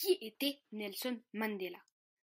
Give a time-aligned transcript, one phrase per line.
[0.00, 1.76] Qui était Nelson Mandela?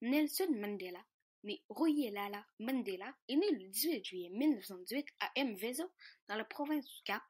[0.01, 1.01] Nelson Mandela,
[1.45, 5.89] né Ruyelala Mandela, est né le 18 juillet 1918 à Mvezo,
[6.27, 7.23] dans la province du Cap,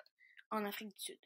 [0.49, 1.19] en Afrique du Sud.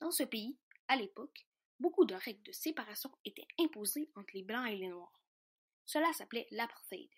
[0.00, 1.46] Dans ce pays, à l'époque,
[1.80, 5.18] beaucoup de règles de séparation étaient imposées entre les Blancs et les Noirs.
[5.86, 7.08] Cela s'appelait l'apartheid.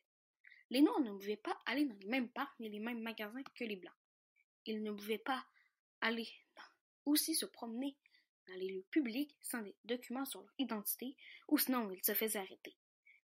[0.71, 3.64] Les Noirs ne pouvaient pas aller dans les mêmes parcs ni les mêmes magasins que
[3.64, 3.98] les Blancs.
[4.66, 5.45] Ils ne pouvaient pas
[6.01, 6.29] aller
[7.07, 7.96] aussi se promener
[8.48, 11.16] dans les lieux publics sans des documents sur leur identité
[11.48, 12.76] ou sinon ils se faisaient arrêter.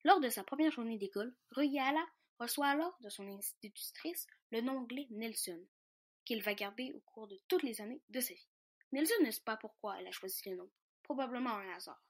[0.03, 2.05] Lors de sa première journée d'école, Ruyala
[2.39, 5.65] reçoit alors de son institutrice le nom anglais Nelson,
[6.25, 8.47] qu'il va garder au cours de toutes les années de sa vie.
[8.91, 10.69] Nelson ne sait pas pourquoi elle a choisi le nom,
[11.03, 12.03] probablement un hasard.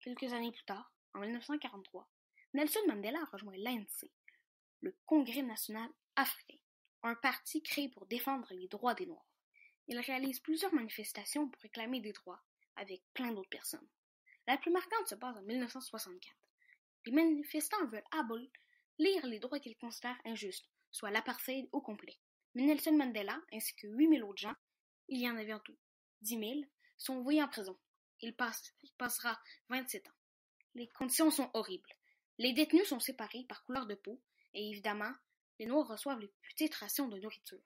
[0.00, 2.08] Quelques années plus tard, en 1943,
[2.54, 4.10] Nelson Mandela rejoint l'ANC,
[4.80, 6.58] le Congrès national africain,
[7.02, 9.26] un parti créé pour défendre les droits des Noirs.
[9.88, 12.42] Il réalise plusieurs manifestations pour réclamer des droits,
[12.76, 13.88] avec plein d'autres personnes.
[14.46, 16.36] La plus marquante se passe en 1964.
[17.06, 18.50] Les manifestants veulent abolir
[18.98, 22.18] les droits qu'ils considèrent injustes, soit l'apartheid au complet.
[22.54, 24.56] Mais Nelson Mandela, ainsi que 8000 autres gens,
[25.08, 25.76] il y en avait en tout
[26.22, 26.52] 10 000,
[26.98, 27.78] sont envoyés en prison.
[28.20, 28.34] Il,
[28.82, 30.12] il passera 27 ans.
[30.74, 31.96] Les conditions sont horribles.
[32.38, 34.20] Les détenus sont séparés par couleur de peau,
[34.54, 35.12] et évidemment,
[35.58, 37.62] les Noirs reçoivent les petites rations de nourriture.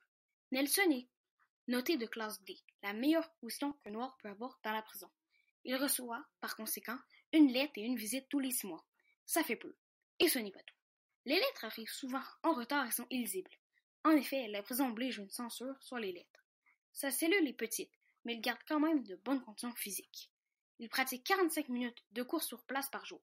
[0.50, 1.08] Nelson est
[1.68, 5.10] noté de classe D, la meilleure position qu'un Noir peut avoir dans la prison.
[5.64, 6.98] Il reçoit, par conséquent,
[7.32, 8.84] une lettre et une visite tous les six mois.
[9.24, 9.76] Ça fait peu.
[10.18, 10.76] Et ce n'est pas tout.
[11.24, 13.50] Les lettres arrivent souvent en retard et sont illisibles.
[14.04, 16.44] En effet, la prison oblige une censure sur les lettres.
[16.92, 17.92] Sa cellule est petite,
[18.24, 20.30] mais il garde quand même de bonnes conditions physiques.
[20.80, 23.22] Il pratique 45 minutes de course sur place par jour.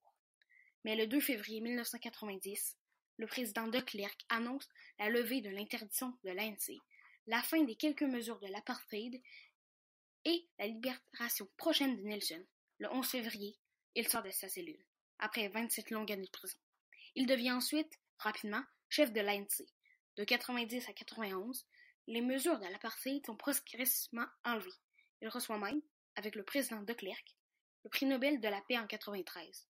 [0.85, 2.77] Mais le 2 février 1990,
[3.17, 6.79] le président de Klerk annonce la levée de l'interdiction de l'ANC,
[7.29, 9.21] la fin des quelques mesures de l'apartheid
[10.25, 12.43] et la libération prochaine de Nelson.
[12.79, 13.55] Le 11 février,
[13.93, 14.83] il sort de sa cellule,
[15.19, 16.57] après 27 longues années de prison.
[17.13, 19.61] Il devient ensuite, rapidement, chef de l'ANC.
[20.17, 21.67] De 90 à 91,
[22.07, 24.73] les mesures de l'apartheid sont progressivement enlevées.
[25.21, 25.83] Il reçoit même,
[26.15, 27.35] avec le président de Klerk,
[27.83, 29.67] le prix Nobel de la paix en 93.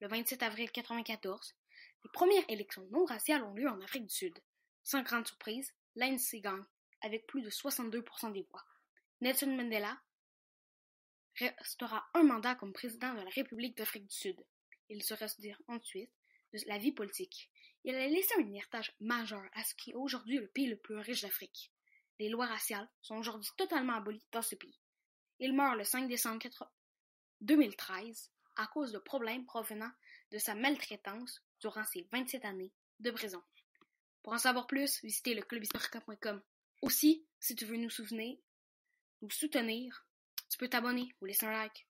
[0.00, 1.54] Le 27 avril 1994,
[2.02, 4.36] les premières élections non raciales ont lieu en Afrique du Sud.
[4.82, 6.64] Sans grande surprise, l'ANC gagne,
[7.06, 8.64] avec plus de 62% des voix.
[9.20, 9.98] Nelson Mandela
[11.36, 14.44] restera un mandat comme président de la République d'Afrique du Sud.
[14.88, 16.10] Il se retire ensuite
[16.52, 17.50] de la vie politique.
[17.84, 20.96] Il a laissé un héritage majeur à ce qui est aujourd'hui le pays le plus
[20.96, 21.72] riche d'Afrique.
[22.18, 24.78] Les lois raciales sont aujourd'hui totalement abolies dans ce pays.
[25.38, 26.48] Il meurt le 5 décembre
[27.42, 29.90] 2013 à cause de problèmes provenant
[30.32, 33.42] de sa maltraitance durant ses 27 années de prison.
[34.22, 36.42] Pour en savoir plus, visitez le clubhistorica.com.
[36.82, 38.36] Aussi, si tu veux nous soutenir,
[40.48, 41.86] tu peux t'abonner ou laisser un like.